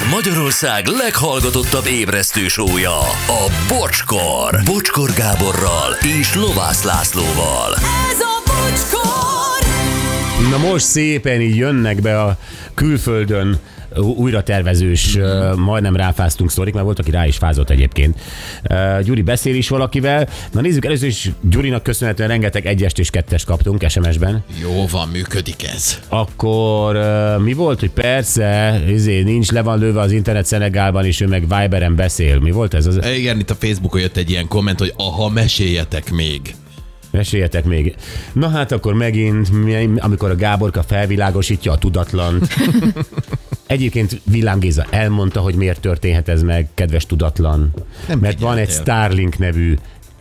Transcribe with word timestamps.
Ez 0.00 0.06
Magyarország 0.10 0.86
leghallgatottabb 0.86 1.86
ébresztő 1.86 2.48
sója, 2.48 2.98
a 3.26 3.50
Bocskor. 3.68 4.60
Bocskor 4.64 5.10
Gáborral 5.12 5.92
és 6.20 6.34
Lovász 6.34 6.82
Lászlóval. 6.82 7.74
Ez 8.10 8.20
a 8.20 8.42
bocskor! 8.46 9.68
Na 10.50 10.68
most 10.68 10.84
szépen 10.84 11.40
így 11.40 11.56
jönnek 11.56 12.00
be 12.00 12.22
a 12.22 12.36
külföldön 12.74 13.60
újra 13.96 14.42
tervezős, 14.42 15.14
uh, 15.14 15.54
majdnem 15.56 15.96
ráfáztunk 15.96 16.50
sztorik, 16.50 16.72
mert 16.74 16.84
volt, 16.84 16.98
aki 16.98 17.10
rá 17.10 17.26
is 17.26 17.36
fázott 17.36 17.70
egyébként. 17.70 18.18
Gyuri 19.02 19.22
beszél 19.22 19.54
is 19.54 19.68
valakivel. 19.68 20.28
Na 20.52 20.60
nézzük, 20.60 20.84
először 20.84 21.08
is 21.08 21.30
Gyurinak 21.40 21.82
köszönhetően 21.82 22.28
rengeteg 22.28 22.66
egyest 22.66 22.98
és 22.98 23.10
kettest 23.10 23.46
kaptunk 23.46 23.88
SMS-ben. 23.88 24.44
Jó 24.60 24.86
van, 24.90 25.08
működik 25.08 25.66
ez. 25.74 25.98
Akkor 26.08 26.98
mi 27.38 27.52
volt, 27.52 27.80
hogy 27.80 27.90
persze, 27.90 28.80
izé, 28.88 29.22
nincs, 29.22 29.50
le 29.50 29.62
van 29.62 29.78
lőve 29.78 30.00
az 30.00 30.12
internet 30.12 30.46
Szenegálban, 30.46 31.04
és 31.04 31.20
ő 31.20 31.26
meg 31.26 31.40
Viberen 31.40 31.94
beszél. 31.96 32.38
Mi 32.38 32.50
volt 32.50 32.74
ez? 32.74 32.86
Az... 32.86 32.98
Igen, 33.16 33.38
itt 33.38 33.50
a 33.50 33.54
Facebookon 33.54 34.00
jött 34.00 34.16
egy 34.16 34.30
ilyen 34.30 34.48
komment, 34.48 34.78
hogy 34.78 34.92
aha, 34.96 35.28
meséljetek 35.28 36.10
még. 36.10 36.54
Meséljetek 37.10 37.64
még. 37.64 37.94
Na 38.32 38.48
hát 38.48 38.72
akkor 38.72 38.94
megint, 38.94 39.64
mi- 39.64 39.98
amikor 39.98 40.30
a 40.30 40.36
Gáborka 40.36 40.82
felvilágosítja 40.82 41.72
a 41.72 41.78
tudatlan. 41.78 42.40
Egyébként 43.70 44.20
Villám 44.24 44.58
Géza 44.58 44.86
elmondta, 44.90 45.40
hogy 45.40 45.54
miért 45.54 45.80
történhet 45.80 46.28
ez 46.28 46.42
meg, 46.42 46.68
kedves 46.74 47.06
tudatlan. 47.06 47.72
Nem 48.08 48.18
Mert 48.18 48.40
van 48.40 48.56
egy. 48.56 48.70
Starlink 48.70 49.38
nevű 49.38 49.76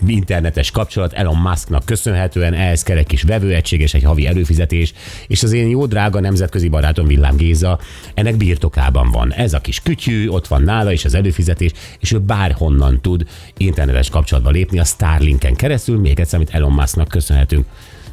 internetes 0.08 0.72
kapcsolat 0.72 1.14
Elon 1.14 1.38
Musknak 1.38 1.86
köszönhetően 1.86 2.54
ehhez 2.54 2.84
kell 2.84 2.98
egy 2.98 3.06
kis 3.06 3.22
vevőegység 3.22 3.82
és 3.82 3.94
egy 3.94 4.04
havi 4.04 4.28
előfizetés, 4.28 4.94
és 5.28 5.44
az 5.44 5.52
én 5.52 5.70
jó 5.70 5.86
drága 5.86 6.20
nemzetközi 6.20 6.70
barátom 6.70 7.08
Villám 7.08 7.36
Géza 7.36 7.80
ennek 8.14 8.38
birtokában 8.38 9.12
van. 9.12 9.34
Ez 9.34 9.54
a 9.54 9.60
kis 9.60 9.80
kütyű, 9.82 10.28
ott 10.28 10.48
van 10.48 10.62
nála 10.62 10.92
is 10.92 11.06
az 11.06 11.14
előfizetés, 11.14 11.72
és 12.00 12.12
ő 12.12 12.20
bárhonnan 12.20 13.02
tud 13.02 13.26
internetes 13.58 14.10
kapcsolatba 14.10 14.50
lépni 14.50 14.80
a 14.80 14.84
Starlinken 14.84 15.56
keresztül, 15.56 16.00
még 16.00 16.20
egyszer, 16.20 16.40
amit 16.40 16.54
Elon 16.54 16.72
Musknak 16.72 17.08
köszönhetünk, 17.08 17.66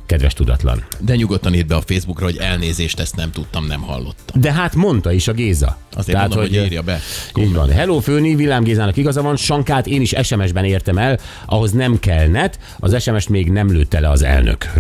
kedves 0.07 0.33
tudatlan. 0.33 0.85
De 0.99 1.15
nyugodtan 1.15 1.55
írd 1.55 1.67
be 1.67 1.75
a 1.75 1.81
Facebookra, 1.81 2.25
hogy 2.25 2.37
elnézést, 2.37 3.01
ezt 3.01 3.17
nem 3.17 3.31
tudtam, 3.31 3.67
nem 3.67 3.81
hallottam. 3.81 4.41
De 4.41 4.53
hát 4.53 4.75
mondta 4.75 5.13
is 5.13 5.29
a 5.29 5.33
Géza. 5.33 5.79
Azért 5.97 6.19
mondom, 6.19 6.39
hogy 6.39 6.55
írja 6.55 6.83
be. 6.83 7.01
Így 7.39 7.55
van. 7.55 7.71
Hello 7.71 7.99
Főni, 7.99 8.35
Villám 8.35 8.63
Gézának 8.63 8.97
igaza 8.97 9.23
van, 9.23 9.37
Sankát 9.37 9.87
én 9.87 10.01
is 10.01 10.15
SMS-ben 10.23 10.65
értem 10.65 10.99
el, 10.99 11.19
ahhoz 11.47 11.73
nem 11.73 11.99
kell 11.99 12.27
net, 12.27 12.59
az 12.79 13.03
SMS-t 13.03 13.29
még 13.29 13.51
nem 13.51 13.73
lőtte 13.73 14.01
le 14.01 14.11
az 14.11 14.23
elnök. 14.23 14.73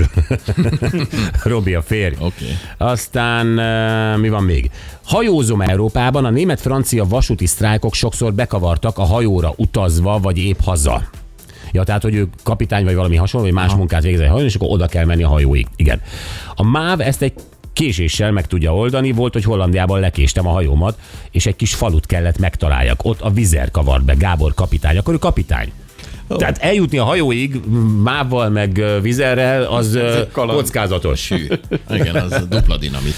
Robi 1.42 1.74
a 1.74 1.82
férj. 1.82 2.14
Oké. 2.18 2.58
Aztán 2.76 3.46
mi 4.18 4.28
van 4.28 4.44
még? 4.44 4.70
Hajózom 5.04 5.60
Európában, 5.60 6.24
a 6.24 6.30
német-francia 6.30 7.04
vasúti 7.04 7.46
sztrájkok 7.46 7.94
sokszor 7.94 8.34
bekavartak 8.34 8.98
a 8.98 9.02
hajóra 9.02 9.52
utazva, 9.56 10.18
vagy 10.18 10.38
épp 10.38 10.60
haza. 10.60 11.02
Ja, 11.76 11.84
tehát, 11.84 12.02
hogy 12.02 12.14
ő 12.14 12.28
kapitány 12.42 12.84
vagy 12.84 12.94
valami 12.94 13.16
hasonló, 13.16 13.46
vagy 13.46 13.54
más 13.54 13.68
Aha. 13.68 13.76
munkát 13.76 14.02
végez 14.02 14.20
egy 14.20 14.28
hajón, 14.28 14.46
és 14.46 14.54
akkor 14.54 14.68
oda 14.70 14.86
kell 14.86 15.04
menni 15.04 15.22
a 15.22 15.28
hajóig. 15.28 15.66
Igen. 15.76 16.00
A 16.54 16.64
MÁV 16.64 17.00
ezt 17.00 17.22
egy 17.22 17.32
késéssel 17.72 18.30
meg 18.30 18.46
tudja 18.46 18.74
oldani. 18.74 19.12
Volt, 19.12 19.32
hogy 19.32 19.44
Hollandiában 19.44 20.00
lekéstem 20.00 20.46
a 20.46 20.50
hajómat, 20.50 20.98
és 21.30 21.46
egy 21.46 21.56
kis 21.56 21.74
falut 21.74 22.06
kellett 22.06 22.38
megtaláljak. 22.38 23.04
Ott 23.04 23.20
a 23.20 23.30
vizer 23.30 23.70
kavart 23.70 24.04
be, 24.04 24.14
Gábor 24.14 24.54
kapitány. 24.54 24.96
Akkor 24.96 25.14
ő 25.14 25.18
kapitány. 25.18 25.72
Oh. 26.28 26.38
Tehát 26.38 26.58
eljutni 26.58 26.98
a 26.98 27.04
hajóig 27.04 27.60
mávval 28.02 28.48
meg 28.48 28.84
vizerrel, 29.02 29.62
az 29.62 29.98
kockázatos. 30.32 31.28
Hű. 31.28 31.46
Igen, 31.90 32.16
az 32.16 32.46
dupla 32.48 32.76
dinamit. 32.76 33.14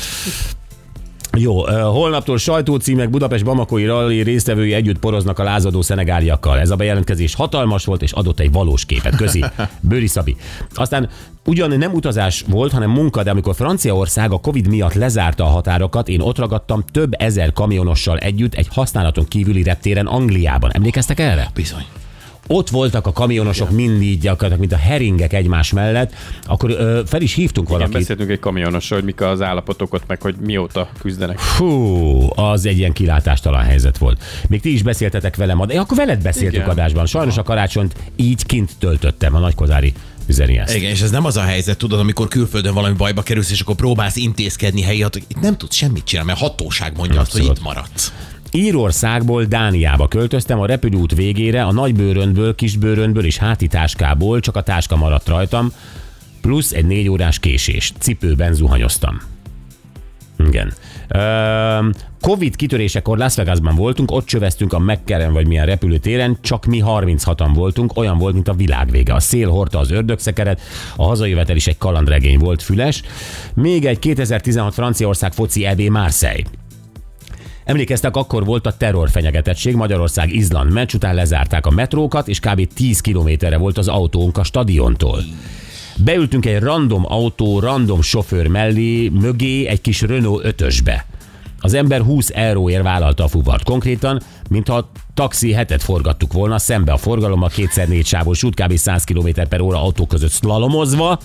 Jó, 1.41 1.67
holnaptól 1.69 2.39
sajtócímek 2.39 3.11
Budapest 3.11 3.45
Bamakói 3.45 3.85
rally 3.85 4.23
résztvevői 4.23 4.73
együtt 4.73 4.99
poroznak 4.99 5.39
a 5.39 5.43
lázadó 5.43 5.83
szenegáliakkal. 5.83 6.59
Ez 6.59 6.71
a 6.71 6.77
bejelentkezés 6.77 7.35
hatalmas 7.35 7.85
volt, 7.85 8.03
és 8.03 8.13
adott 8.13 8.41
egy 8.41 8.53
valós 8.53 8.85
képet. 8.85 9.17
Közi, 9.17 9.45
Bőri 9.81 10.07
Szabi. 10.07 10.37
Aztán 10.75 11.09
ugyan 11.45 11.79
nem 11.79 11.93
utazás 11.93 12.45
volt, 12.49 12.73
hanem 12.73 12.91
munka, 12.91 13.23
de 13.23 13.31
amikor 13.31 13.55
Franciaország 13.55 14.33
a 14.33 14.41
Covid 14.41 14.69
miatt 14.69 14.95
lezárta 14.95 15.45
a 15.45 15.49
határokat, 15.49 16.09
én 16.09 16.21
ott 16.21 16.39
ragadtam 16.39 16.85
több 16.93 17.13
ezer 17.19 17.53
kamionossal 17.53 18.19
együtt 18.19 18.55
egy 18.55 18.69
használaton 18.71 19.25
kívüli 19.29 19.63
reptéren 19.63 20.07
Angliában. 20.07 20.71
Emlékeztek 20.73 21.19
erre? 21.19 21.51
Bizony. 21.55 21.85
Ott 22.51 22.69
voltak 22.71 23.07
a 23.07 23.13
kamionosok 23.13 23.71
mindig 23.71 24.21
gyakorlatilag, 24.21 24.59
mint 24.59 24.73
a 24.73 24.77
heringek 24.89 25.33
egymás 25.33 25.73
mellett, 25.73 26.13
akkor 26.47 26.71
ö, 26.71 27.01
fel 27.07 27.21
is 27.21 27.35
hívtunk 27.35 27.67
Igen, 27.67 27.79
valakit. 27.79 27.99
beszéltünk 28.01 28.31
egy 28.31 28.39
kamionosról, 28.39 28.99
hogy 28.99 29.09
mik 29.09 29.21
az 29.21 29.43
állapotok 29.43 29.95
ott, 29.95 30.03
meg 30.07 30.23
hogy 30.23 30.35
mióta 30.41 30.89
küzdenek. 31.01 31.39
Fú, 31.39 32.29
az 32.35 32.67
egy 32.67 32.79
ilyen 32.79 32.93
kilátástalan 32.93 33.63
helyzet 33.63 33.99
volt. 33.99 34.23
Még 34.49 34.61
ti 34.61 34.73
is 34.73 34.83
beszéltetek 34.83 35.37
velem, 35.37 35.63
de 35.67 35.81
akkor 35.81 35.97
veled 35.97 36.23
beszéltük 36.23 36.55
Igen. 36.55 36.69
adásban. 36.69 37.07
Sajnos 37.07 37.37
a 37.37 37.43
karácsonyt 37.43 37.95
így 38.17 38.47
kint 38.47 38.71
töltöttem 38.79 39.35
a 39.35 39.39
nagykozári 39.39 39.93
üzeni 40.27 40.59
ezt. 40.59 40.75
Igen, 40.75 40.91
és 40.91 41.01
ez 41.01 41.11
nem 41.11 41.25
az 41.25 41.37
a 41.37 41.43
helyzet, 41.43 41.79
tudod, 41.79 41.99
amikor 42.01 42.29
külföldön 42.29 42.75
valami 42.75 42.95
bajba 42.95 43.23
kerülsz, 43.23 43.51
és 43.51 43.61
akkor 43.61 43.75
próbálsz 43.75 44.17
intézkedni 44.17 44.83
helyi 44.83 45.01
hatók. 45.03 45.23
Itt 45.29 45.41
nem 45.41 45.57
tudsz 45.57 45.75
semmit 45.75 46.05
csinálni, 46.05 46.31
mert 46.31 46.43
hatóság 46.43 46.93
mondja 46.97 47.21
azt, 47.21 47.33
hogy 47.33 47.45
itt 47.45 47.63
maradsz. 47.63 48.13
Írországból 48.53 49.45
Dániába 49.45 50.09
költöztem, 50.09 50.61
a 50.61 50.67
repülőút 50.67 51.15
végére 51.15 51.65
a 51.65 51.73
nagybőröndből, 51.73 52.55
kisbőröndből 52.55 53.25
és 53.25 53.39
hátitáskából 53.39 54.41
csak 54.41 54.57
a 54.57 54.63
táska 54.63 54.97
maradt 54.97 55.29
rajtam, 55.29 55.73
plusz 56.41 56.73
egy 56.73 56.87
négy 56.87 57.09
órás 57.09 57.39
késés. 57.39 57.93
Cipőben 57.99 58.53
zuhanyoztam. 58.53 59.21
Igen. 60.47 60.73
Covid 62.21 62.57
kitörésekor 62.57 63.19
Las 63.19 63.35
Vegasban 63.35 63.75
voltunk, 63.75 64.11
ott 64.11 64.27
csöveztünk 64.27 64.73
a 64.73 64.79
McCarran 64.79 65.33
vagy 65.33 65.47
milyen 65.47 65.67
repülőtéren, 65.67 66.39
csak 66.41 66.65
mi 66.65 66.83
36-an 66.87 67.51
voltunk, 67.55 67.97
olyan 67.97 68.19
volt, 68.19 68.35
mint 68.35 68.49
a 68.49 68.55
világ 68.55 68.91
vége. 68.91 69.15
A 69.15 69.21
szél 69.21 69.49
hordta 69.49 69.79
az 69.79 69.91
ördögszekeret, 69.91 70.61
a 70.97 71.05
hazajövetel 71.05 71.57
is 71.57 71.67
egy 71.67 71.79
kalandregény 71.79 72.39
volt 72.39 72.63
füles. 72.63 73.03
Még 73.55 73.85
egy 73.85 73.99
2016 73.99 74.75
Franciaország 74.75 75.33
foci 75.33 75.67
EB 75.67 75.81
Marseille. 75.81 76.45
Emlékeztek, 77.69 78.17
akkor 78.17 78.45
volt 78.45 78.67
a 78.67 78.77
terrorfenyegetettség, 78.77 79.75
Magyarország 79.75 80.33
Izland 80.33 80.73
meccs 80.73 80.95
után 80.95 81.15
lezárták 81.15 81.67
a 81.67 81.71
metrókat, 81.71 82.29
és 82.29 82.41
kb. 82.41 82.69
10 82.75 83.01
kilométerre 83.01 83.57
volt 83.57 83.79
az 83.79 83.89
autónk 83.89 84.39
a 84.39 84.45
stadiontól. 84.45 85.23
Beültünk 86.05 86.47
egy 86.47 86.61
random 86.61 87.05
autó, 87.07 87.61
random 87.61 88.03
sofőr 88.03 88.47
mellé, 88.47 89.09
mögé 89.09 89.67
egy 89.67 89.81
kis 89.81 90.01
Renault 90.01 90.55
5-ösbe. 90.59 91.01
Az 91.61 91.75
ember 91.75 92.01
20 92.01 92.31
euróért 92.35 92.83
vállalta 92.83 93.25
a 93.25 93.29
fuvart. 93.29 93.65
Konkrétan, 93.65 94.21
mintha 94.51 94.77
a 94.77 94.91
taxi 95.15 95.53
hetet 95.53 95.83
forgattuk 95.83 96.33
volna, 96.33 96.59
szembe 96.59 96.93
a 96.93 96.97
forgalommal 96.97 97.49
kétszer 97.49 97.89
négy 97.89 98.07
sávos 98.07 98.43
út, 98.43 98.61
kb. 98.61 98.77
100 98.77 99.05
km 99.05 99.29
per 99.49 99.61
óra 99.61 99.83
autó 99.83 100.07
között 100.07 100.31
szlalomozva, 100.31 101.19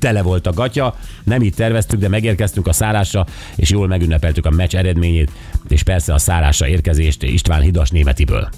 tele 0.00 0.22
volt 0.22 0.46
a 0.46 0.52
gatya, 0.52 0.94
nem 1.24 1.42
így 1.42 1.54
terveztük, 1.54 2.00
de 2.00 2.08
megérkeztünk 2.08 2.66
a 2.66 2.72
szállásra, 2.72 3.26
és 3.56 3.70
jól 3.70 3.86
megünnepeltük 3.86 4.46
a 4.46 4.50
meccs 4.50 4.74
eredményét, 4.74 5.30
és 5.68 5.82
persze 5.82 6.14
a 6.14 6.18
szállásra 6.18 6.68
érkezést 6.68 7.22
István 7.22 7.60
Hidas 7.60 7.90
Németiből. 7.90 8.48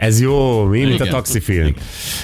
Ez 0.00 0.20
jó, 0.20 0.64
mi, 0.64 0.84
mint 0.84 1.00
a 1.00 1.06
taxifilm. 1.06 1.74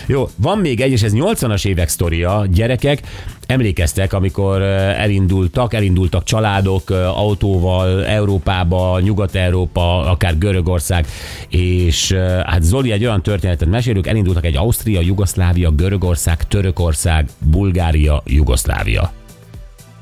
Jó, 0.07 0.29
van 0.37 0.59
még 0.59 0.81
egy, 0.81 0.91
és 0.91 1.03
ez 1.03 1.13
80-as 1.15 1.67
évek 1.67 1.89
sztoria, 1.89 2.47
gyerekek, 2.51 3.01
emlékeztek, 3.47 4.13
amikor 4.13 4.63
elindultak, 4.63 5.75
elindultak 5.75 6.25
családok 6.25 6.91
autóval 6.91 8.05
Európába, 8.05 9.01
Nyugat-Európa, 9.01 10.11
akár 10.11 10.39
Görögország, 10.39 11.07
és 11.49 12.13
hát 12.45 12.63
Zoli 12.63 12.91
egy 12.93 13.05
olyan 13.05 13.23
történetet 13.23 13.69
mesélünk, 13.69 14.07
elindultak 14.07 14.45
egy 14.45 14.57
Ausztria, 14.57 15.01
Jugoszlávia, 15.01 15.71
Görögország, 15.71 16.49
Törökország, 16.49 17.29
Bulgária, 17.39 18.23
Jugoszlávia 18.25 19.13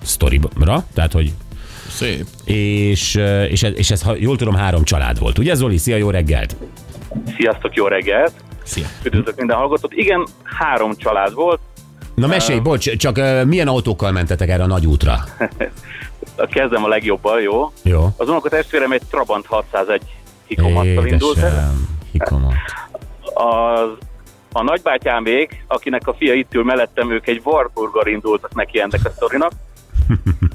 sztorira, 0.02 0.84
tehát 0.94 1.12
hogy 1.12 1.32
Szép. 1.90 2.26
és, 2.44 3.20
és, 3.50 3.62
ez, 3.62 3.72
és 3.74 3.90
ez, 3.90 4.02
ha 4.02 4.14
jól 4.18 4.36
tudom, 4.36 4.54
három 4.54 4.84
család 4.84 5.18
volt. 5.18 5.38
Ugye 5.38 5.54
Zoli, 5.54 5.76
szia, 5.76 5.96
jó 5.96 6.10
reggelt! 6.10 6.56
Sziasztok, 7.36 7.74
jó 7.74 7.86
reggelt! 7.86 8.32
Szia. 8.62 8.86
Üdvözlök 9.04 9.36
minden 9.36 9.56
hallgatót. 9.56 9.92
Igen, 9.92 10.26
három 10.42 10.94
család 10.96 11.34
volt. 11.34 11.60
Na 12.14 12.26
mesélj, 12.26 12.58
bocs, 12.58 12.96
csak 12.96 13.16
uh, 13.16 13.44
milyen 13.44 13.68
autókkal 13.68 14.12
mentetek 14.12 14.48
erre 14.48 14.62
a 14.62 14.66
nagy 14.66 14.86
útra? 14.86 15.14
Kezdem 16.50 16.84
a 16.84 16.88
legjobban, 16.88 17.40
jó? 17.40 17.72
Jó. 17.82 18.08
Az 18.16 18.28
unokatestvérem 18.28 18.92
egy 18.92 19.02
Trabant 19.10 19.46
601 19.46 20.02
hikomattal 20.46 21.06
indult 21.06 21.38
el. 21.38 21.72
Hikomat. 22.12 22.52
Az, 23.34 23.88
a 24.52 24.62
nagybátyámék, 24.62 25.64
akinek 25.66 26.06
a 26.06 26.14
fia 26.14 26.34
itt 26.34 26.54
ül 26.54 26.64
mellettem, 26.64 27.12
ők 27.12 27.26
egy 27.26 27.40
Warburger 27.44 28.06
indultak 28.06 28.54
neki 28.54 28.80
ennek 28.80 29.00
a 29.04 29.10
sztorinak. 29.10 29.52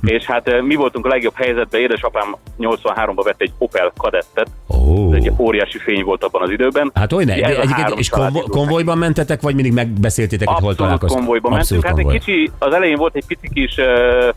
és 0.15 0.25
hát 0.25 0.61
mi 0.61 0.75
voltunk 0.75 1.05
a 1.05 1.09
legjobb 1.09 1.35
helyzetben, 1.35 1.81
édesapám 1.81 2.35
83-ban 2.59 3.21
vett 3.23 3.41
egy 3.41 3.51
Opel 3.57 3.93
kadettet, 3.97 4.47
Ó. 4.67 5.13
ez 5.13 5.23
egy 5.23 5.31
óriási 5.37 5.77
fény 5.77 6.03
volt 6.03 6.23
abban 6.23 6.41
az 6.41 6.49
időben. 6.49 6.91
Hát 6.93 7.13
olyan, 7.13 7.29
a 7.29 7.33
egyébként, 7.33 7.89
és 7.89 8.09
konvo- 8.09 8.49
konvojban 8.49 8.97
mentetek, 8.97 9.41
vagy 9.41 9.55
mindig 9.55 9.73
megbeszéltétek, 9.73 10.47
hogy 10.47 10.57
hol 10.57 10.69
Abszolút 10.69 10.77
találkoztok? 10.77 11.17
konvojba 11.17 11.49
Abszolút 11.49 11.83
mentünk. 11.83 12.07
Hát 12.07 12.13
egy 12.13 12.19
kicsi, 12.19 12.51
az 12.59 12.73
elején 12.73 12.97
volt 12.97 13.15
egy 13.15 13.25
pici 13.25 13.49
kis 13.53 13.77
uh, 13.77 14.33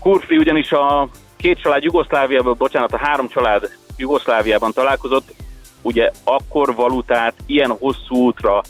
kurfli, 0.00 0.36
ugyanis 0.36 0.72
a 0.72 1.08
két 1.36 1.60
család 1.60 1.82
Jugoszláviából, 1.82 2.54
bocsánat, 2.54 2.92
a 2.92 2.98
három 2.98 3.28
család 3.28 3.70
Jugoszláviában 3.96 4.72
találkozott, 4.72 5.34
ugye 5.82 6.10
akkor 6.24 6.74
valutát 6.74 7.34
ilyen 7.46 7.70
hosszú 7.70 8.16
útra 8.16 8.60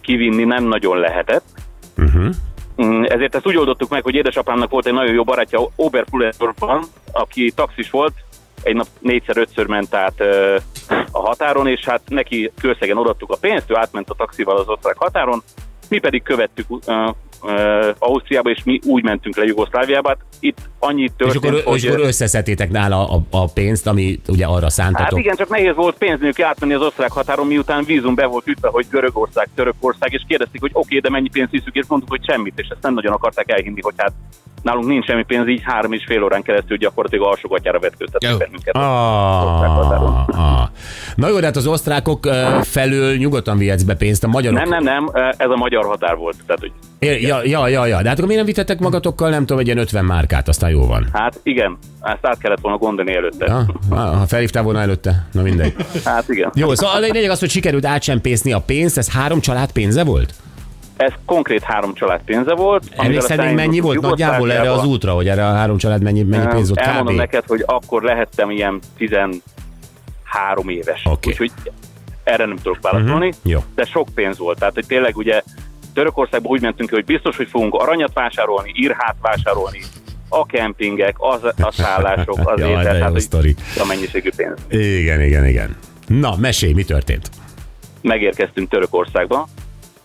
kivinni 0.00 0.44
nem 0.44 0.64
nagyon 0.64 0.98
lehetett. 0.98 1.44
Uh-huh. 1.96 2.34
Mm, 2.82 3.02
Ezért 3.02 3.34
ezt 3.34 3.46
úgy 3.46 3.56
oldottuk 3.56 3.90
meg, 3.90 4.02
hogy 4.02 4.14
édesapámnak 4.14 4.70
volt 4.70 4.86
egy 4.86 4.92
nagyon 4.92 5.14
jó 5.14 5.24
barátja 5.24 5.60
Oberpullerban, 5.76 6.84
aki 7.12 7.52
taxis 7.54 7.90
volt, 7.90 8.12
egy 8.62 8.74
nap 8.74 8.86
négyszer-ötször 8.98 9.66
ment 9.66 9.94
át 9.94 10.14
ö, 10.20 10.56
a 11.10 11.18
határon, 11.20 11.66
és 11.66 11.84
hát 11.84 12.00
neki 12.08 12.52
kőszegen 12.60 12.96
odaadtuk 12.98 13.30
a 13.30 13.36
pénzt, 13.40 13.70
ő 13.70 13.76
átment 13.76 14.10
a 14.10 14.14
taxival 14.14 14.56
az 14.56 14.68
osztrák 14.68 14.96
határon, 14.98 15.42
mi 15.88 15.98
pedig 15.98 16.22
követtük 16.22 16.66
ö, 16.86 17.08
ö, 17.42 17.90
Ausztriába, 17.98 18.50
és 18.50 18.62
mi 18.64 18.80
úgy 18.84 19.02
mentünk 19.02 19.36
le 19.36 19.44
Jugoszláviába. 19.44 20.08
Hát 20.08 20.20
itt 20.40 20.58
annyi 20.80 21.02
És 21.02 21.10
történt, 21.16 21.44
akkor, 21.44 21.62
hogy... 21.64 21.76
és 21.76 21.84
akkor 21.88 22.00
összeszedtétek 22.00 22.70
nála 22.70 23.08
a, 23.08 23.20
a 23.30 23.46
pénzt, 23.46 23.86
ami 23.86 24.20
ugye 24.28 24.46
arra 24.46 24.60
Hát 24.60 24.70
szántatok. 24.70 25.18
igen, 25.18 25.36
csak 25.36 25.48
nehéz 25.48 25.74
volt 25.74 25.96
pénznék 25.98 26.40
átmenni 26.40 26.74
az 26.74 26.82
osztrák 26.82 27.12
határon, 27.12 27.46
miután 27.46 27.84
vízum 27.84 28.14
be 28.14 28.26
volt 28.26 28.46
ütve, 28.46 28.68
hogy 28.68 28.86
Görögország, 28.90 29.48
Törökország, 29.54 30.12
és 30.12 30.22
kérdezték, 30.28 30.60
hogy 30.60 30.70
oké, 30.72 30.98
de 30.98 31.10
mennyi 31.10 31.28
pénzt 31.28 31.50
hiszük, 31.50 31.74
és 31.74 31.84
mondtuk, 31.88 32.10
hogy 32.10 32.24
semmit, 32.24 32.52
és 32.56 32.66
ezt 32.68 32.82
nem 32.82 32.94
nagyon 32.94 33.12
akarták 33.12 33.50
elhinni, 33.50 33.80
hogy 33.80 33.94
hát 33.96 34.12
nálunk 34.62 34.86
nincs 34.86 35.04
semmi 35.04 35.24
pénz, 35.24 35.48
így 35.48 35.62
három 35.64 35.92
és 35.92 36.04
fél 36.06 36.22
órán 36.22 36.42
keresztül 36.42 36.76
gyakorlatilag 36.76 37.26
alsógatjára 37.26 37.78
vetköztettek. 37.78 38.30
Jó. 38.30 38.36
bennünket. 38.36 38.74
Ah, 38.74 40.28
ah. 40.28 40.68
Na 41.14 41.28
jó, 41.28 41.38
de 41.38 41.46
hát 41.46 41.56
az 41.56 41.66
osztrákok 41.66 42.26
ö, 42.26 42.58
felől 42.62 43.16
nyugodtan 43.16 43.58
vihetsz 43.58 43.82
be 43.82 43.94
pénzt, 43.94 44.24
a 44.24 44.28
magyarok... 44.28 44.58
Nem, 44.58 44.68
nem, 44.68 44.82
nem, 44.82 45.10
ez 45.36 45.50
a 45.50 45.56
magyar 45.56 45.84
határ 45.84 46.16
volt. 46.16 46.36
Tehát, 46.46 46.60
hogy, 46.60 46.72
Ja, 47.00 47.40
ja, 47.44 47.68
ja, 47.68 47.86
ja, 47.86 48.02
de 48.02 48.08
hát 48.08 48.16
akkor 48.16 48.28
miért 48.28 48.36
nem 48.36 48.44
vittetek 48.44 48.78
magatokkal, 48.78 49.30
nem 49.30 49.40
tudom, 49.40 49.58
egy 49.58 49.66
ilyen 49.66 49.78
50 49.78 50.04
márkát, 50.04 50.48
aztán 50.48 50.69
jó 50.70 50.86
van. 50.86 51.08
hát 51.12 51.40
igen, 51.42 51.78
ezt 52.00 52.26
át 52.26 52.38
kellett 52.38 52.60
volna 52.60 52.78
gondolni 52.78 53.14
előtte. 53.14 53.46
Ja, 53.46 53.66
ha 53.96 54.26
felhívtál 54.26 54.62
volna 54.62 54.80
előtte, 54.80 55.26
na 55.32 55.42
mindegy. 55.42 55.74
Hát 56.04 56.28
igen. 56.28 56.50
Jó, 56.54 56.74
szóval 56.74 56.96
a 56.96 56.98
lényeg 56.98 57.30
az, 57.30 57.38
hogy 57.38 57.50
sikerült 57.50 57.84
átsempészni 57.86 58.52
a 58.52 58.60
pénzt, 58.60 58.98
ez 58.98 59.12
három 59.12 59.40
család 59.40 59.72
pénze 59.72 60.04
volt? 60.04 60.34
Ez 60.96 61.12
konkrét 61.24 61.62
három 61.62 61.94
család 61.94 62.20
pénze 62.24 62.54
volt. 62.54 62.84
Emlékszel 62.96 63.44
még 63.44 63.54
mennyi 63.54 63.80
volt 63.80 64.00
nagyjából 64.00 64.52
erre 64.52 64.72
az 64.72 64.84
útra, 64.84 65.12
hogy 65.12 65.28
erre 65.28 65.46
a 65.46 65.52
három 65.52 65.76
család 65.76 66.02
mennyi, 66.02 66.22
mennyi 66.22 66.46
pénz 66.46 66.68
volt 66.68 66.80
Elmondom 66.80 67.14
kb? 67.14 67.18
neked, 67.18 67.44
hogy 67.46 67.62
akkor 67.66 68.02
lehettem 68.02 68.50
ilyen 68.50 68.80
13 68.96 69.42
éves. 70.68 71.02
Oké. 71.04 71.30
Úgyhogy 71.30 71.52
erre 72.24 72.46
nem 72.46 72.56
tudok 72.56 72.78
válaszolni. 72.80 73.32
Jó. 73.42 73.58
De 73.74 73.84
sok 73.84 74.08
pénz 74.14 74.38
volt. 74.38 74.58
Tehát, 74.58 74.74
hogy 74.74 74.86
tényleg 74.86 75.16
ugye 75.16 75.42
Törökországba 75.94 76.48
úgy 76.48 76.60
mentünk 76.60 76.88
ki, 76.88 76.94
hogy 76.94 77.04
biztos, 77.04 77.36
hogy 77.36 77.48
fogunk 77.50 77.74
aranyat 77.74 78.12
vásárolni, 78.14 78.72
írhát 78.74 79.16
vásárolni, 79.20 79.80
a 80.32 80.46
kempingek, 80.46 81.14
az, 81.18 81.44
a 81.44 81.72
szállások, 81.72 82.38
az 82.44 82.60
Jaj, 82.60 82.70
étel, 82.70 82.82
de 82.82 82.98
tehát 82.98 83.34
hogy 83.34 83.54
a 83.78 83.86
mennyiségű 83.86 84.30
pénz. 84.36 84.58
Igen, 84.68 85.20
igen, 85.20 85.46
igen. 85.46 85.76
Na, 86.06 86.36
mesélj, 86.36 86.72
mi 86.72 86.84
történt? 86.84 87.30
Megérkeztünk 88.02 88.68
Törökországba, 88.68 89.48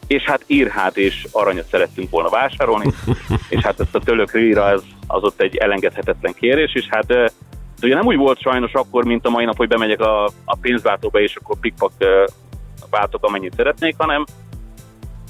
és 0.07 0.23
hát 0.23 0.43
írhát 0.47 0.97
és 0.97 1.27
aranyat 1.31 1.67
szerettünk 1.69 2.09
volna 2.09 2.29
vásárolni, 2.29 2.93
és 3.49 3.63
hát 3.63 3.79
ezt 3.79 3.95
a 3.95 3.99
török 3.99 4.33
líra, 4.33 4.63
az, 4.63 4.83
az 5.07 5.23
ott 5.23 5.41
egy 5.41 5.55
elengedhetetlen 5.55 6.33
kérés, 6.33 6.73
és 6.73 6.87
hát 6.89 7.11
eh, 7.11 7.25
ugye 7.81 7.95
nem 7.95 8.05
úgy 8.05 8.17
volt 8.17 8.41
sajnos 8.41 8.73
akkor, 8.73 9.05
mint 9.05 9.25
a 9.25 9.29
mai 9.29 9.45
nap, 9.45 9.57
hogy 9.57 9.67
bemegyek 9.67 9.99
a, 9.99 10.25
a 10.45 10.55
pénzváltóba, 10.61 11.19
és 11.19 11.35
akkor 11.35 11.59
pikpak 11.59 11.91
váltok, 12.89 13.23
amennyit 13.23 13.53
szeretnék, 13.55 13.95
hanem 13.97 14.25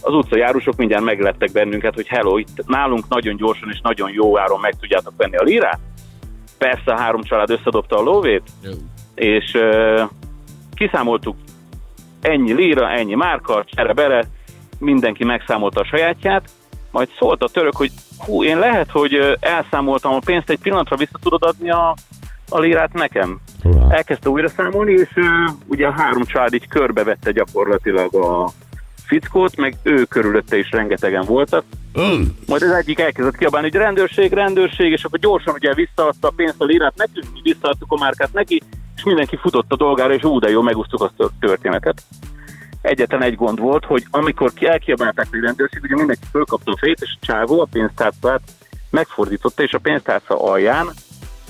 az 0.06 0.14
utcajárusok 0.14 0.76
mindjárt 0.76 1.04
meglettek 1.04 1.52
bennünket, 1.52 1.94
hogy 1.94 2.08
hello, 2.08 2.38
itt 2.38 2.68
nálunk 2.68 3.08
nagyon 3.08 3.36
gyorsan 3.36 3.70
és 3.72 3.80
nagyon 3.82 4.12
jó 4.12 4.40
áron 4.40 4.60
meg 4.60 4.74
tudjátok 4.80 5.14
venni 5.18 5.36
a 5.36 5.44
lírát. 5.44 5.80
Persze 6.58 6.92
a 6.92 7.00
három 7.00 7.24
család 7.24 7.50
összedobta 7.50 7.98
a 7.98 8.02
lóvét, 8.02 8.44
és 9.16 9.54
uh, 9.54 10.10
kiszámoltuk 10.74 11.36
ennyi 12.22 12.54
líra, 12.54 12.90
ennyi 12.90 13.16
márka, 13.16 13.64
csere-bere, 13.66 14.24
mindenki 14.80 15.24
megszámolta 15.24 15.80
a 15.80 15.86
sajátját, 15.86 16.50
majd 16.92 17.10
szólt 17.20 17.44
a 17.44 17.48
török, 17.48 17.76
hogy 17.76 17.92
hú, 18.18 18.44
én 18.44 18.60
lehet, 18.60 18.92
hogy 18.92 19.38
elszámoltam 19.40 20.14
a 20.14 20.20
pénzt, 20.26 20.50
egy 20.50 20.60
pillanatra 20.60 20.96
vissza 20.96 21.20
tudod 21.22 21.44
adni 21.44 21.70
a, 21.70 21.96
a 22.50 22.60
lírát 22.60 22.94
nekem. 22.94 23.40
Hurrá. 23.64 23.96
Elkezdte 23.96 24.30
újra 24.30 24.48
számolni, 24.48 24.92
és 24.92 25.10
ö, 25.16 25.26
ugye 25.68 25.88
a 25.88 25.92
három 25.92 26.24
család 26.24 26.54
így 26.54 26.68
körbevette 26.68 27.32
gyakorlatilag 27.32 28.16
a 28.16 28.50
fickót, 29.06 29.56
meg 29.56 29.76
ő 29.84 30.04
körülötte 30.04 30.58
is 30.58 30.72
rengetegen 30.72 31.24
voltak. 31.26 31.64
Majd 32.48 32.62
az 32.62 32.72
egyik 32.72 33.00
elkezdett 33.00 33.38
kiabálni, 33.38 33.70
hogy 33.70 33.80
rendőrség, 33.80 34.32
rendőrség, 34.32 34.92
és 34.92 35.04
akkor 35.04 35.20
gyorsan 35.20 35.54
ugye 35.54 35.74
visszaadta 35.74 36.28
a 36.28 36.34
pénzt 36.36 36.62
a 36.62 36.66
lírát 36.66 36.96
nekünk, 36.96 37.34
mi 37.34 37.40
visszaadtuk 37.44 37.92
a 37.92 37.98
márkát 38.00 38.34
neki, 38.34 38.62
és 38.96 39.04
mindenki 39.04 39.38
futott 39.38 39.72
a 39.72 39.76
dolgára, 39.76 40.14
és 40.14 40.24
ú, 40.24 40.40
de 40.40 40.50
jó, 40.50 40.62
megúsztuk 40.62 41.02
azt 41.02 41.20
a 41.20 41.30
történetet. 41.40 42.02
Egyetlen 42.82 43.22
egy 43.22 43.36
gond 43.36 43.60
volt, 43.60 43.86
hogy 43.86 44.06
amikor 44.10 44.54
ki- 44.54 44.68
elkiabálták 44.68 45.28
a 45.32 45.38
rendőrség, 45.42 45.84
ugye 45.84 45.96
mindenki 45.96 46.26
fölkapta 46.32 46.72
a 46.72 46.78
fejét, 46.78 47.02
és 47.02 47.18
a 47.22 47.26
csávó 47.26 47.62
a 47.62 47.68
pénztárcát 47.72 48.42
megfordította, 48.90 49.64
és 49.64 49.74
a 49.74 49.80
pénztárca 49.80 50.44
alján 50.44 50.88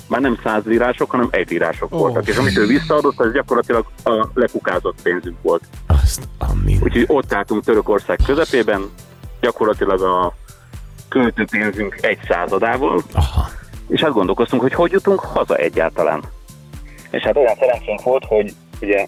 már 0.08 0.20
nem 0.20 0.38
száz 0.42 0.64
lírások, 0.64 1.10
hanem 1.10 1.28
egy 1.30 1.50
lírások 1.50 1.92
oh. 1.92 2.00
voltak. 2.00 2.28
És 2.28 2.36
amit 2.36 2.56
ő 2.56 2.66
visszaadott, 2.66 3.20
az 3.20 3.32
gyakorlatilag 3.32 3.86
a 4.04 4.26
lekukázott 4.34 5.02
pénzünk 5.02 5.36
volt. 5.42 5.62
Azt 5.86 6.28
a. 6.38 6.46
Úgyhogy 6.82 7.04
ott 7.06 7.32
álltunk 7.32 7.64
Törökország 7.64 8.18
közepében, 8.26 8.90
gyakorlatilag 9.40 10.02
a 10.02 10.34
költőpénzünk 11.08 11.98
egy 12.00 12.18
századával, 12.28 13.02
Aha. 13.12 13.48
és 13.88 14.00
hát 14.00 14.12
gondolkoztunk, 14.12 14.62
hogy 14.62 14.74
hogy 14.74 14.92
jutunk 14.92 15.20
haza 15.20 15.56
egyáltalán. 15.56 16.22
És 17.10 17.22
hát 17.22 17.36
olyan 17.36 17.54
szerencsénk 17.58 18.02
volt, 18.02 18.24
hogy 18.24 18.54
ugye 18.80 19.06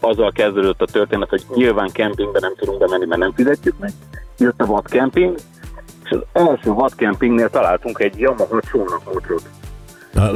azzal 0.00 0.32
kezdődött 0.32 0.82
a 0.82 0.86
történet, 0.86 1.28
hogy 1.28 1.44
nyilván 1.54 1.90
kempingbe 1.92 2.40
nem 2.40 2.54
tudunk 2.56 2.78
bemenni, 2.78 3.06
mert 3.06 3.20
nem 3.20 3.32
fizetjük 3.32 3.78
meg. 3.78 3.92
Jött 4.38 4.60
a 4.60 4.66
vadkemping, 4.66 5.36
és 6.04 6.10
az 6.10 6.20
első 6.32 6.72
vadkempingnél 6.72 7.50
találtunk 7.50 8.00
egy 8.00 8.18
Yamaha 8.18 8.60
csónakmotrot. 8.60 9.42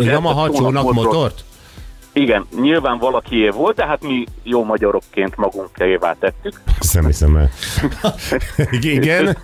Yamaha 0.00 0.50
csónak 0.50 0.92
motort? 0.92 1.44
Igen, 2.12 2.46
nyilván 2.60 2.98
valakié 2.98 3.48
volt, 3.48 3.76
de 3.76 3.86
hát 3.86 4.02
mi 4.02 4.24
jó 4.42 4.64
magyarokként 4.64 5.36
magunkévá 5.36 6.16
tettük. 6.18 6.60
Hiszem, 6.80 7.06
hiszem 7.06 7.36
el. 7.36 7.50
Igen. 8.80 9.36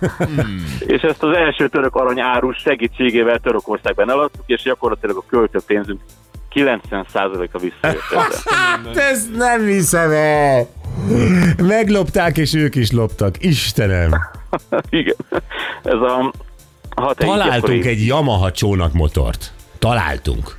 És 0.79 1.01
ezt 1.01 1.23
az 1.23 1.35
első 1.35 1.67
török 1.67 1.95
arany 1.95 2.19
árus 2.19 2.57
segítségével 2.57 3.39
Törökországban 3.39 4.09
eladtuk, 4.09 4.43
és 4.45 4.61
gyakorlatilag 4.61 5.17
a 5.17 5.23
költőpénzünk 5.29 6.01
90%-a 6.53 7.59
visszajött. 7.59 8.01
Hát 8.45 8.97
ezt 8.97 9.35
nem 9.35 9.65
hiszem 9.65 10.11
el. 10.11 10.67
Meglopták, 11.57 12.37
és 12.37 12.53
ők 12.53 12.75
is 12.75 12.91
loptak. 12.91 13.35
Istenem. 13.43 14.11
Igen. 14.89 15.15
Ez 15.83 15.93
a 15.93 16.33
hat 16.95 17.17
Találtunk 17.17 17.85
egy 17.85 18.05
Yamaha 18.05 18.51
csónakmotort. 18.51 19.51
Találtunk. 19.87 20.55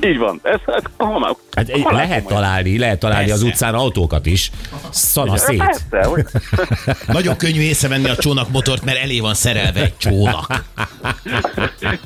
Így 0.00 0.18
van. 0.18 0.40
Ez, 0.42 0.60
ez 0.66 0.82
hamar. 0.96 1.36
Hát 1.56 1.68
egy, 1.68 1.82
halál 1.82 2.06
lehet 2.06 2.22
komoly. 2.22 2.42
találni, 2.42 2.78
lehet 2.78 2.98
találni 2.98 3.30
az 3.30 3.42
Persze. 3.42 3.46
utcán 3.46 3.74
autókat 3.74 4.26
is. 4.26 4.50
Szana 4.90 5.36
szét. 5.36 5.82
Persze, 5.90 6.08
hogy... 6.08 6.24
Nagyon 7.16 7.36
könnyű 7.36 7.60
észrevenni 7.60 8.08
a 8.08 8.16
csónakmotort, 8.16 8.84
mert 8.84 8.98
elé 8.98 9.20
van 9.20 9.34
szerelve 9.34 9.80
egy 9.80 9.96
csónak. 9.96 10.64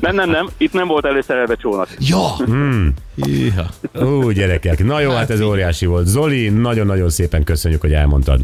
Nem, 0.01 0.15
nem, 0.15 0.31
nem. 0.31 0.49
Itt 0.57 0.73
nem 0.73 0.87
volt 0.87 1.05
előszerelve 1.05 1.55
csónak. 1.55 1.89
Ja! 1.99 2.37
Iha. 3.15 3.67
Ó, 4.03 4.31
gyerekek. 4.31 4.85
Na 4.85 5.01
jó, 5.01 5.11
hát 5.11 5.31
ez 5.31 5.41
óriási 5.41 5.87
volt. 5.87 6.07
Zoli, 6.07 6.49
nagyon-nagyon 6.49 7.11
szépen 7.11 7.45
köszönjük, 7.45 7.81
hogy 7.81 7.93
elmondtad. 7.93 8.41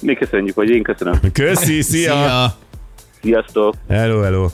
Mi 0.00 0.14
köszönjük, 0.14 0.54
hogy 0.54 0.68
én 0.68 0.82
köszönöm. 0.82 1.20
Köszi, 1.32 1.82
szia! 1.82 2.12
Szia! 2.12 2.56
Sziasztok! 3.22 3.74
Hello, 3.88 4.20
hello. 4.20 4.48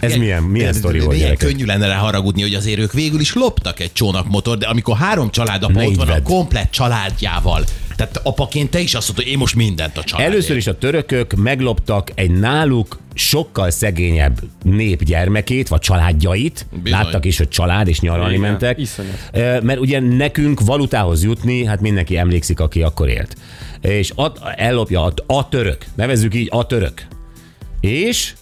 Ez 0.00 0.14
milyen, 0.16 0.42
milyen 0.42 0.68
Ez- 0.68 0.76
sztori 0.76 0.98
volt, 0.98 1.10
Milyen 1.10 1.24
gyerekek? 1.26 1.48
könnyű 1.48 1.64
lenne 1.64 1.86
rá 1.86 1.96
haragudni, 1.96 2.42
hogy 2.42 2.54
azért 2.54 2.78
ők 2.78 2.92
végül 2.92 3.20
is 3.20 3.34
loptak 3.34 3.80
egy 3.80 3.92
csónakmotor, 3.92 4.58
de 4.58 4.66
amikor 4.66 4.96
három 4.96 5.30
családapa 5.30 5.72
Ne 5.72 5.86
ott 5.86 5.94
van 5.96 6.08
a 6.08 6.12
vedd. 6.12 6.22
komplett 6.22 6.70
családjával, 6.70 7.64
tehát 7.96 8.20
apaként 8.22 8.70
te 8.70 8.80
is 8.80 8.94
azt 8.94 9.06
mondod, 9.06 9.24
hogy 9.24 9.32
én 9.34 9.38
most 9.38 9.54
mindent 9.54 9.98
a 9.98 10.04
család. 10.04 10.26
Először 10.26 10.56
is 10.56 10.66
a 10.66 10.78
törökök 10.78 11.32
megloptak 11.34 12.10
egy 12.14 12.30
náluk 12.30 12.98
sokkal 13.14 13.70
szegényebb 13.70 14.40
nép 14.62 15.02
gyermekét, 15.04 15.68
vagy 15.68 15.80
családjait. 15.80 16.66
Bizony. 16.82 17.00
Láttak 17.00 17.24
is, 17.24 17.38
hogy 17.38 17.48
család, 17.48 17.88
és 17.88 18.00
nyaralni 18.00 18.34
Igen, 18.36 18.50
mentek. 18.50 18.78
iszonyat. 18.78 19.62
Mert 19.62 19.78
ugye 19.78 20.00
nekünk 20.00 20.60
valutához 20.60 21.22
jutni, 21.24 21.64
hát 21.64 21.80
mindenki 21.80 22.16
emlékszik, 22.16 22.60
aki 22.60 22.82
akkor 22.82 23.08
élt. 23.08 23.36
És 23.80 24.10
a, 24.16 24.32
ellopja 24.56 25.02
a, 25.04 25.12
a 25.26 25.48
török, 25.48 25.84
nevezzük 25.94 26.34
így 26.34 26.48
a 26.50 26.66
török. 26.66 27.06
És 27.80 28.32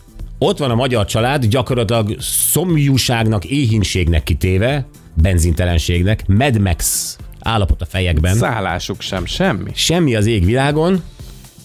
ott 0.45 0.59
van 0.59 0.71
a 0.71 0.75
magyar 0.75 1.05
család, 1.05 1.45
gyakorlatilag 1.47 2.17
szomjúságnak, 2.21 3.45
éhínségnek 3.45 4.23
kitéve, 4.23 4.87
benzintelenségnek, 5.15 6.27
Mad 6.27 6.61
Max 6.61 7.17
állapot 7.41 7.83
a 7.83 7.85
fejekben 7.85 8.37
Szállásuk 8.37 9.01
sem, 9.01 9.27
semmi. 9.27 9.71
semmi 9.75 10.15
az 10.15 10.27
égvilágon, 10.27 11.03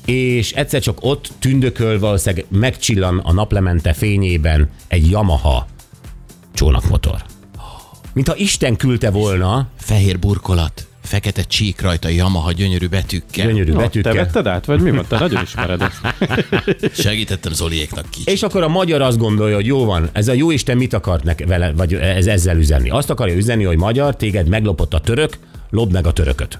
és 0.05 0.51
egyszer 0.51 0.81
csak 0.81 0.97
ott 1.01 1.31
tündököl 1.39 1.99
valószínűleg 1.99 2.45
megcsillan 2.49 3.17
a 3.17 3.33
naplemente 3.33 3.93
fényében 3.93 4.69
egy 4.87 5.09
Yamaha 5.09 5.67
csónakmotor. 6.53 7.23
Mintha 8.13 8.35
Isten 8.35 8.75
küldte 8.75 9.11
volna, 9.11 9.67
Fehér 9.77 10.19
burkolat, 10.19 10.87
fekete 11.07 11.43
csík 11.43 11.81
rajta, 11.81 12.09
Yamaha 12.09 12.51
gyönyörű 12.51 12.87
betűkkel. 12.87 13.47
gyönyörű 13.47 13.71
No, 13.71 13.77
te 13.77 13.83
betűkkel. 13.83 14.13
vetted 14.13 14.47
át, 14.47 14.65
vagy 14.65 14.81
mi 14.81 14.91
van? 14.91 15.05
Te 15.07 15.19
nagyon 15.19 15.43
ismered 15.43 15.81
ezt. 15.81 16.01
Segítettem 17.01 17.53
Zoliéknak 17.53 18.05
kicsit. 18.09 18.27
És 18.29 18.43
akkor 18.43 18.63
a 18.63 18.67
magyar 18.67 19.01
azt 19.01 19.17
gondolja, 19.17 19.55
hogy 19.55 19.65
jó 19.65 19.85
van, 19.85 20.09
ez 20.11 20.27
a 20.27 20.33
jó 20.33 20.51
Isten 20.51 20.77
mit 20.77 20.93
akart 20.93 21.23
nek 21.23 21.45
vele, 21.47 21.71
vagy 21.71 21.93
ez, 21.93 22.27
ezzel 22.27 22.57
üzenni? 22.57 22.89
Azt 22.89 23.09
akarja 23.09 23.35
üzenni, 23.35 23.63
hogy 23.63 23.77
magyar, 23.77 24.15
téged 24.15 24.47
meglopott 24.47 24.93
a 24.93 24.99
török, 24.99 25.37
lopd 25.69 25.91
meg 25.91 26.07
a 26.07 26.11
törököt. 26.13 26.59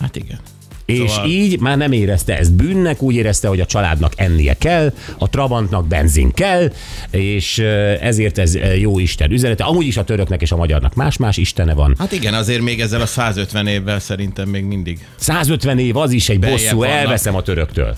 Hát 0.00 0.16
igen. 0.16 0.38
És 0.86 1.10
Szóval- 1.10 1.28
így 1.28 1.60
már 1.60 1.76
nem 1.76 1.92
érezte 1.92 2.38
ezt 2.38 2.52
bűnnek, 2.52 3.02
úgy 3.02 3.14
érezte, 3.14 3.48
hogy 3.48 3.60
a 3.60 3.66
családnak 3.66 4.12
ennie 4.16 4.54
kell, 4.54 4.92
a 5.18 5.28
Trabantnak 5.28 5.86
benzin 5.86 6.32
kell, 6.32 6.72
és 7.10 7.58
ö, 7.58 7.92
ezért 8.00 8.38
ez 8.38 8.54
ö, 8.54 8.72
jó 8.72 8.98
Isten 8.98 9.30
üzenete. 9.30 9.64
Amúgy 9.64 9.86
is 9.86 9.96
a 9.96 10.04
töröknek 10.04 10.42
és 10.42 10.52
a 10.52 10.56
magyarnak 10.56 10.94
más-más 10.94 11.36
istene 11.36 11.74
van. 11.74 11.94
Hát 11.98 12.12
igen, 12.12 12.34
azért 12.34 12.60
még 12.60 12.80
ezzel 12.80 13.00
a 13.00 13.06
150 13.06 13.66
évvel 13.66 13.98
szerintem 14.00 14.48
még 14.48 14.64
mindig. 14.64 14.98
150 15.16 15.78
év 15.78 15.96
az 15.96 16.10
is 16.12 16.28
egy 16.28 16.38
Beljebb 16.38 16.58
bosszú, 16.60 16.76
vannak. 16.76 16.94
elveszem 16.94 17.34
a 17.34 17.42
töröktől. 17.42 17.96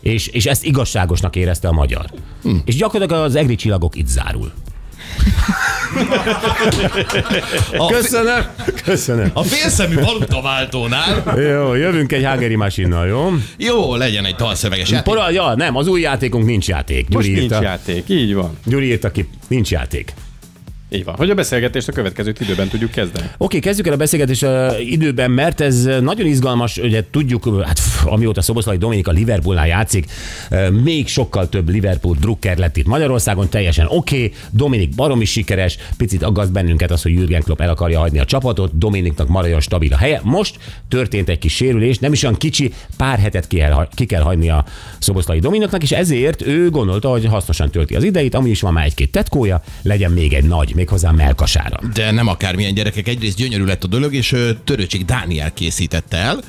És, 0.00 0.26
és 0.26 0.46
ezt 0.46 0.64
igazságosnak 0.64 1.36
érezte 1.36 1.68
a 1.68 1.72
magyar. 1.72 2.04
Hm. 2.42 2.54
És 2.64 2.76
gyakorlatilag 2.76 3.22
az 3.24 3.34
egri 3.34 3.54
csillagok 3.54 3.96
itt 3.96 4.06
zárul. 4.08 4.52
A, 7.76 7.86
Köszönöm. 7.92 8.44
Köszönöm. 8.84 9.30
a 9.32 9.42
félszemű 9.42 9.94
valutaváltónál 9.94 11.22
Jó, 11.36 11.74
jövünk 11.74 12.12
egy 12.12 12.24
Hageri 12.24 12.56
Masinnal, 12.56 13.06
jó? 13.06 13.32
jó, 13.56 13.94
legyen 13.96 14.24
egy 14.24 14.34
dalszöveges 14.34 14.90
játék. 14.90 15.14
Pora, 15.14 15.30
ja, 15.30 15.54
nem, 15.54 15.76
az 15.76 15.86
új 15.86 16.00
játékunk 16.00 16.44
nincs 16.44 16.68
játék. 16.68 17.08
Most 17.08 17.26
Gyuri 17.26 17.38
nincs 17.38 17.52
írta, 17.52 17.62
játék, 17.64 18.04
így 18.08 18.34
van. 18.34 18.58
Gyuri 18.64 18.86
írta 18.86 19.10
ki, 19.10 19.28
nincs 19.48 19.70
játék. 19.70 20.12
Így 20.92 21.04
van. 21.04 21.14
Hogy 21.14 21.30
a 21.30 21.34
beszélgetést 21.34 21.88
a 21.88 21.92
következő 21.92 22.32
időben 22.40 22.68
tudjuk 22.68 22.90
kezdeni. 22.90 23.24
Oké, 23.26 23.34
okay, 23.38 23.60
kezdjük 23.60 23.86
el 23.86 23.92
a 23.92 23.96
beszélgetést 23.96 24.42
uh, 24.42 24.90
időben, 24.90 25.30
mert 25.30 25.60
ez 25.60 25.84
nagyon 25.84 26.26
izgalmas, 26.26 26.76
ugye 26.76 27.04
tudjuk, 27.10 27.64
hát 27.64 27.80
pff, 27.80 28.06
amióta 28.06 28.42
Szoboszlai 28.42 28.76
Dominik 28.76 29.08
a 29.08 29.10
Liverpoolnál 29.10 29.66
játszik, 29.66 30.06
uh, 30.50 30.70
még 30.70 31.08
sokkal 31.08 31.48
több 31.48 31.68
Liverpool 31.68 32.16
drukker 32.20 32.58
lett 32.58 32.76
itt 32.76 32.86
Magyarországon, 32.86 33.48
teljesen 33.48 33.86
oké, 33.88 34.16
okay. 34.16 34.32
Dominik 34.50 34.94
baromi 34.94 35.24
sikeres, 35.24 35.78
picit 35.96 36.22
aggaszt 36.22 36.52
bennünket 36.52 36.90
az, 36.90 37.02
hogy 37.02 37.12
Jürgen 37.12 37.42
Klopp 37.42 37.60
el 37.60 37.68
akarja 37.68 37.98
hagyni 37.98 38.18
a 38.18 38.24
csapatot, 38.24 38.78
Dominiknak 38.78 39.28
maradjon 39.28 39.60
stabil 39.60 39.92
a 39.92 39.96
helye. 39.96 40.20
Most 40.22 40.58
történt 40.88 41.28
egy 41.28 41.38
kis 41.38 41.54
sérülés, 41.54 41.98
nem 41.98 42.12
is 42.12 42.22
olyan 42.22 42.36
kicsi, 42.36 42.72
pár 42.96 43.18
hetet 43.18 43.46
ki, 43.46 43.60
el, 43.60 43.88
ki 43.94 44.06
kell 44.06 44.22
hagyni 44.22 44.50
a 44.50 44.64
Szoboszlai 44.98 45.38
Dominiknak, 45.38 45.82
és 45.82 45.92
ezért 45.92 46.46
ő 46.46 46.70
gondolta, 46.70 47.08
hogy 47.08 47.24
hasznosan 47.24 47.70
tölti 47.70 47.94
az 47.94 48.04
idejét, 48.04 48.34
amúgy 48.34 48.50
is 48.50 48.60
van 48.60 48.72
már 48.72 48.84
egy-két 48.84 49.12
tetkója, 49.12 49.62
legyen 49.82 50.10
még 50.10 50.32
egy 50.32 50.44
nagy, 50.44 50.74
méghozzá 50.80 51.10
melkasára. 51.10 51.80
De 51.94 52.10
nem 52.10 52.26
akármilyen 52.26 52.74
gyerekek, 52.74 53.08
egyrészt 53.08 53.36
gyönyörű 53.36 53.64
lett 53.64 53.84
a 53.84 53.86
dolog, 53.86 54.14
és 54.14 54.32
ö, 54.32 54.50
Törőcsik 54.64 55.04
Dániel 55.04 55.52
készítette 55.52 56.16
el 56.16 56.40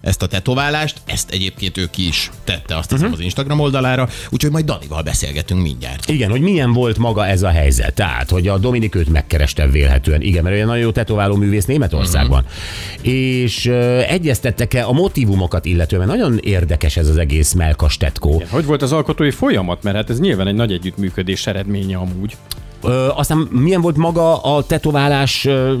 ezt 0.00 0.22
a 0.22 0.26
tetoválást, 0.26 1.00
ezt 1.06 1.30
egyébként 1.30 1.76
ő 1.76 1.88
ki 1.90 2.06
is 2.06 2.30
tette 2.44 2.76
azt 2.76 2.90
hiszem 2.90 3.12
az 3.12 3.20
Instagram 3.20 3.60
oldalára, 3.60 4.08
úgyhogy 4.30 4.50
majd 4.50 4.64
Danival 4.64 5.02
beszélgetünk 5.02 5.62
mindjárt. 5.62 6.10
Igen, 6.10 6.30
hogy 6.30 6.40
milyen 6.40 6.72
volt 6.72 6.98
maga 6.98 7.26
ez 7.26 7.42
a 7.42 7.48
helyzet. 7.48 7.94
Tehát, 7.94 8.30
hogy 8.30 8.48
a 8.48 8.58
Dominik 8.58 8.94
őt 8.94 9.08
megkereste 9.08 9.66
vélhetően. 9.66 10.22
Igen, 10.22 10.42
mert 10.42 10.54
olyan 10.54 10.66
nagyon 10.66 10.82
jó 10.82 10.90
tetováló 10.90 11.36
művész 11.36 11.64
Németországban. 11.64 12.44
Uh-huh. 12.44 13.12
És 13.12 13.66
uh, 13.66 14.12
egyeztettek-e 14.12 14.86
a 14.86 14.92
motivumokat 14.92 15.64
illetően? 15.64 16.06
Mert 16.06 16.18
nagyon 16.18 16.38
érdekes 16.42 16.96
ez 16.96 17.08
az 17.08 17.16
egész 17.16 17.52
melkas 17.52 17.96
tetkó. 17.96 18.42
Hogy 18.50 18.64
volt 18.64 18.82
az 18.82 18.92
alkotói 18.92 19.30
folyamat? 19.30 19.82
Mert 19.82 19.96
hát 19.96 20.10
ez 20.10 20.20
nyilván 20.20 20.46
egy 20.46 20.54
nagy 20.54 20.72
együttműködés 20.72 21.46
eredménye 21.46 21.96
amúgy. 21.96 22.36
Ö, 22.82 23.08
aztán 23.14 23.38
milyen 23.50 23.80
volt 23.80 23.96
maga 23.96 24.42
a 24.42 24.62
tetoválás 24.62 25.44
ö, 25.44 25.74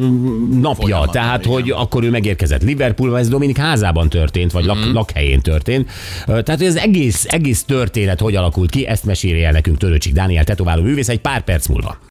napja? 0.60 0.72
Folyamat, 0.82 1.10
Tehát, 1.10 1.40
igen. 1.44 1.52
hogy 1.52 1.70
akkor 1.70 2.04
ő 2.04 2.10
megérkezett 2.10 2.62
Liverpoolba, 2.62 3.18
ez 3.18 3.28
Dominik 3.28 3.56
házában 3.58 4.08
történt, 4.08 4.52
vagy 4.52 4.64
lak, 4.64 4.78
lakhelyén 4.92 5.40
történt. 5.40 5.90
Ö, 6.26 6.42
Tehát, 6.42 6.60
hogy 6.60 6.68
ez 6.68 6.76
egész, 6.76 7.24
egész 7.28 7.64
történet 7.64 8.20
hogy 8.20 8.36
alakult 8.36 8.70
ki, 8.70 8.86
ezt 8.86 9.04
mesélje 9.04 9.46
el 9.46 9.52
nekünk 9.52 9.76
Törőcsik 9.76 10.12
Dániel 10.12 10.44
tetováló 10.44 10.82
művész 10.82 11.08
egy 11.08 11.20
pár 11.20 11.44
perc 11.44 11.66
múlva. 11.66 11.96